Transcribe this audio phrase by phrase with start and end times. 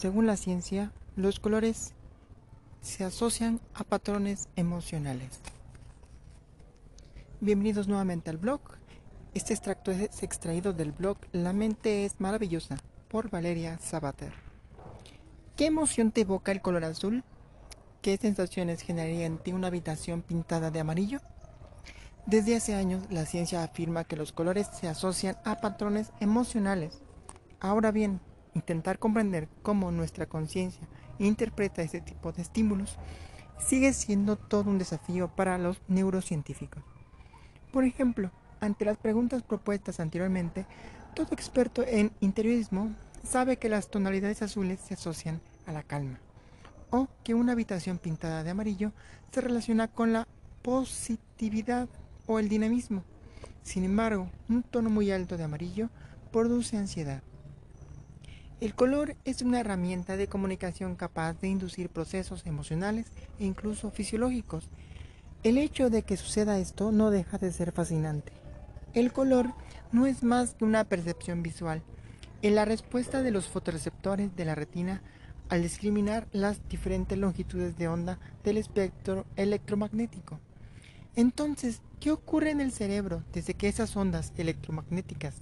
[0.00, 1.92] Según la ciencia, los colores
[2.80, 5.40] se asocian a patrones emocionales.
[7.42, 8.62] Bienvenidos nuevamente al blog.
[9.34, 12.78] Este extracto es extraído del blog La mente es maravillosa
[13.08, 14.32] por Valeria Sabater.
[15.54, 17.22] ¿Qué emoción te evoca el color azul?
[18.00, 21.20] ¿Qué sensaciones generaría en ti una habitación pintada de amarillo?
[22.24, 27.02] Desde hace años la ciencia afirma que los colores se asocian a patrones emocionales.
[27.60, 28.22] Ahora bien,
[28.60, 30.86] intentar comprender cómo nuestra conciencia
[31.18, 32.98] interpreta este tipo de estímulos
[33.58, 36.82] sigue siendo todo un desafío para los neurocientíficos.
[37.72, 40.66] Por ejemplo, ante las preguntas propuestas anteriormente,
[41.14, 42.90] todo experto en interiorismo
[43.22, 46.18] sabe que las tonalidades azules se asocian a la calma,
[46.90, 48.92] o que una habitación pintada de amarillo
[49.32, 50.26] se relaciona con la
[50.62, 51.88] positividad
[52.26, 53.04] o el dinamismo.
[53.62, 55.90] Sin embargo, un tono muy alto de amarillo
[56.32, 57.22] produce ansiedad.
[58.60, 63.06] El color es una herramienta de comunicación capaz de inducir procesos emocionales
[63.38, 64.68] e incluso fisiológicos.
[65.42, 68.32] El hecho de que suceda esto no deja de ser fascinante.
[68.92, 69.54] El color
[69.92, 71.82] no es más que una percepción visual.
[72.42, 75.00] En la respuesta de los fotoreceptores de la retina
[75.48, 80.38] al discriminar las diferentes longitudes de onda del espectro electromagnético.
[81.16, 85.34] Entonces, ¿qué ocurre en el cerebro desde que esas ondas electromagnéticas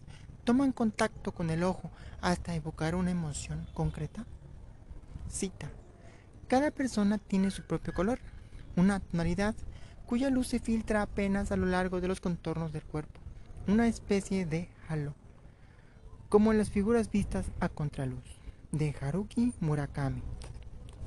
[0.49, 1.91] toman contacto con el ojo
[2.23, 4.25] hasta evocar una emoción concreta?
[5.29, 5.71] Cita.
[6.47, 8.19] Cada persona tiene su propio color,
[8.75, 9.55] una tonalidad
[10.07, 13.21] cuya luz se filtra apenas a lo largo de los contornos del cuerpo,
[13.67, 15.15] una especie de halo,
[16.31, 18.25] como en las figuras vistas a contraluz,
[18.73, 20.23] de Haruki Murakami.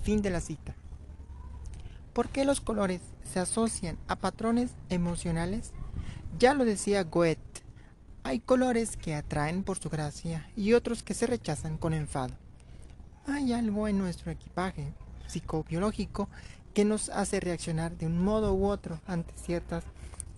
[0.04, 0.76] Fin de la cita.
[2.14, 5.72] ¿Por qué los colores se asocian a patrones emocionales?
[6.38, 7.42] Ya lo decía Goethe,
[8.24, 12.36] hay colores que atraen por su gracia y otros que se rechazan con enfado.
[13.26, 14.94] Hay algo en nuestro equipaje
[15.28, 16.30] psicobiológico
[16.74, 19.84] que nos hace reaccionar de un modo u otro ante ciertas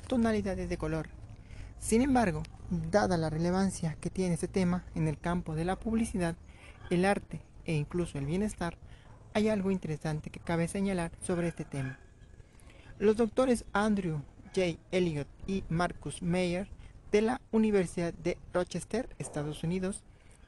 [0.07, 1.09] tonalidades de color.
[1.79, 6.35] Sin embargo, dada la relevancia que tiene este tema en el campo de la publicidad,
[6.89, 8.77] el arte e incluso el bienestar,
[9.33, 11.99] hay algo interesante que cabe señalar sobre este tema.
[12.99, 14.21] Los doctores Andrew
[14.55, 14.77] J.
[14.91, 16.67] Elliott y Marcus Meyer
[17.13, 20.01] de la Universidad de Rochester, Estados Unidos,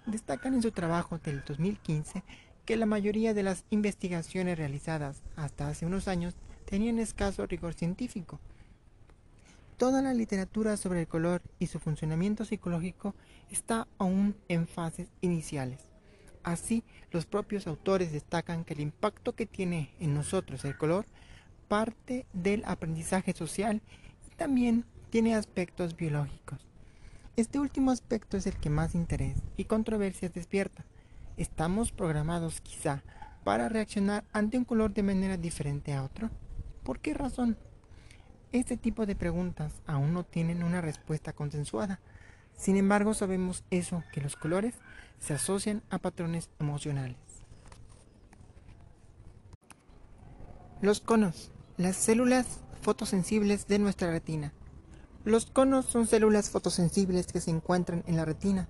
[0.08, 2.24] destacan en su trabajo del 2015
[2.66, 6.34] que la mayoría de las investigaciones realizadas hasta hace unos años
[6.66, 8.40] tenían escaso rigor científico.
[9.78, 13.14] Toda la literatura sobre el color y su funcionamiento psicológico
[13.52, 15.82] está aún en fases iniciales.
[16.42, 21.06] Así, los propios autores destacan que el impacto que tiene en nosotros el color
[21.68, 23.84] parte del aprendizaje social
[24.32, 24.84] y también
[25.16, 26.60] tiene aspectos biológicos.
[27.38, 30.84] Este último aspecto es el que más interés y controversias despierta.
[31.38, 33.02] ¿Estamos programados quizá
[33.46, 36.32] para reaccionar ante un color de manera diferente a otro?
[36.84, 37.58] ¿Por qué razón?
[38.52, 42.02] Este tipo de preguntas aún no tienen una respuesta consensuada.
[42.58, 44.76] Sin embargo, sabemos eso, que los colores
[45.20, 47.16] se asocian a patrones emocionales.
[50.82, 54.52] Los conos, las células fotosensibles de nuestra retina.
[55.26, 58.70] Los conos son células fotosensibles que se encuentran en la retina.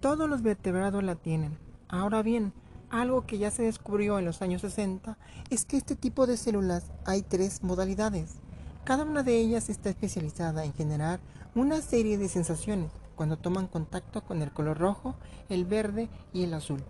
[0.00, 1.58] Todos los vertebrados la tienen.
[1.86, 2.54] Ahora bien,
[2.88, 5.18] algo que ya se descubrió en los años 60
[5.50, 8.36] es que este tipo de células hay tres modalidades.
[8.84, 11.20] Cada una de ellas está especializada en generar
[11.54, 15.14] una serie de sensaciones cuando toman contacto con el color rojo,
[15.50, 16.82] el verde y el azul.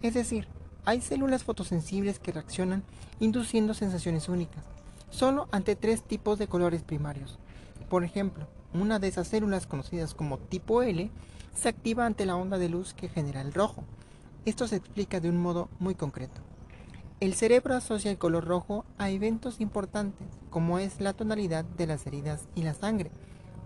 [0.00, 0.48] Es decir,
[0.86, 2.84] hay células fotosensibles que reaccionan
[3.20, 4.64] induciendo sensaciones únicas,
[5.10, 7.38] solo ante tres tipos de colores primarios.
[7.88, 11.10] Por ejemplo, una de esas células conocidas como tipo L
[11.54, 13.84] se activa ante la onda de luz que genera el rojo.
[14.44, 16.40] Esto se explica de un modo muy concreto.
[17.18, 22.06] El cerebro asocia el color rojo a eventos importantes, como es la tonalidad de las
[22.06, 23.10] heridas y la sangre.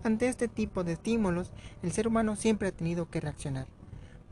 [0.05, 3.67] Ante este tipo de estímulos, el ser humano siempre ha tenido que reaccionar.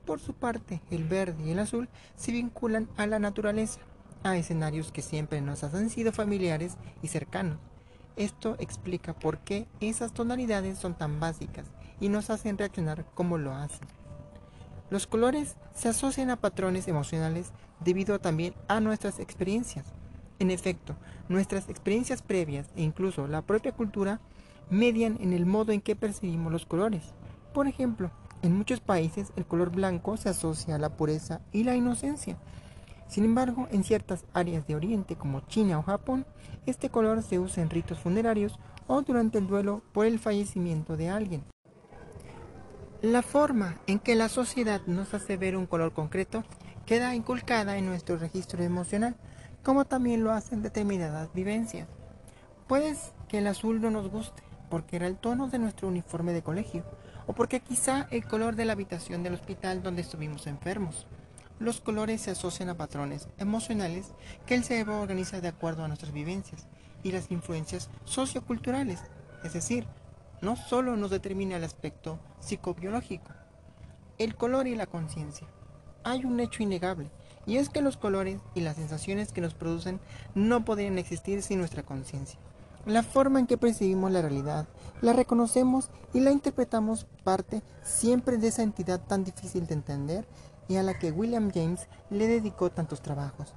[0.07, 3.81] Por su parte, el verde y el azul se vinculan a la naturaleza,
[4.23, 7.59] a escenarios que siempre nos han sido familiares y cercanos.
[8.19, 11.67] Esto explica por qué esas tonalidades son tan básicas
[12.01, 13.87] y nos hacen reaccionar como lo hacen.
[14.91, 19.87] Los colores se asocian a patrones emocionales debido también a nuestras experiencias.
[20.41, 20.97] En efecto,
[21.29, 24.21] nuestras experiencias previas e incluso la propia cultura
[24.69, 27.15] median en el modo en que percibimos los colores.
[27.55, 28.11] Por ejemplo,
[28.43, 32.37] en muchos países el color blanco se asocia a la pureza y la inocencia,
[33.09, 36.27] sin embargo, en ciertas áreas de Oriente como China o Japón,
[36.67, 41.09] este color se usa en ritos funerarios o durante el duelo por el fallecimiento de
[41.09, 41.45] alguien.
[43.01, 46.45] La forma en que la sociedad nos hace ver un color concreto
[46.85, 49.17] queda inculcada en nuestro registro emocional,
[49.63, 51.89] como también lo hacen determinadas vivencias.
[52.67, 52.97] Puede
[53.29, 56.85] que el azul no nos guste, porque era el tono de nuestro uniforme de colegio,
[57.27, 61.07] o porque quizá el color de la habitación del hospital donde estuvimos enfermos.
[61.59, 64.13] Los colores se asocian a patrones emocionales
[64.47, 66.67] que el cerebro organiza de acuerdo a nuestras vivencias
[67.03, 69.01] y las influencias socioculturales,
[69.43, 69.87] es decir,
[70.41, 73.33] no solo nos determina el aspecto psicobiológico,
[74.19, 75.49] el color y la conciencia.
[76.05, 77.11] Hay un hecho innegable,
[77.45, 80.01] y es que los colores y las sensaciones que nos producen
[80.37, 82.39] no podrían existir sin nuestra conciencia.
[82.87, 84.69] La forma en que percibimos la realidad,
[85.01, 90.27] la reconocemos y la interpretamos parte siempre de esa entidad tan difícil de entender
[90.69, 93.55] y a la que William James le dedicó tantos trabajos.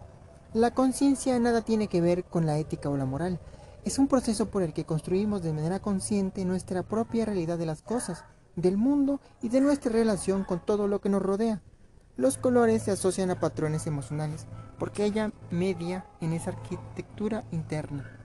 [0.54, 3.40] La conciencia nada tiene que ver con la ética o la moral.
[3.86, 7.82] Es un proceso por el que construimos de manera consciente nuestra propia realidad de las
[7.82, 8.24] cosas,
[8.56, 11.62] del mundo y de nuestra relación con todo lo que nos rodea.
[12.18, 14.46] Los colores se asocian a patrones emocionales
[14.78, 18.18] porque ella media en esa arquitectura interna.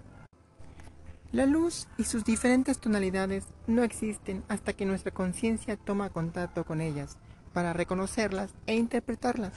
[1.33, 6.81] La luz y sus diferentes tonalidades no existen hasta que nuestra conciencia toma contacto con
[6.81, 7.19] ellas
[7.57, 9.55] para reconocerlas e interpretarlas.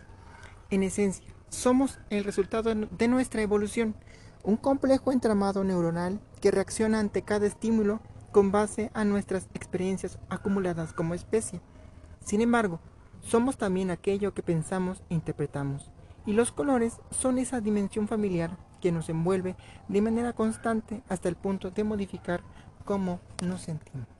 [0.69, 3.93] En esencia, somos el resultado de nuestra evolución,
[4.41, 7.99] un complejo entramado neuronal que reacciona ante cada estímulo
[8.31, 11.59] con base a nuestras experiencias acumuladas como especie.
[12.23, 12.79] Sin embargo,
[13.19, 15.91] somos también aquello que pensamos e interpretamos,
[16.25, 19.57] y los colores son esa dimensión familiar que nos envuelve
[19.89, 22.43] de manera constante hasta el punto de modificar
[22.85, 24.18] cómo nos sentimos.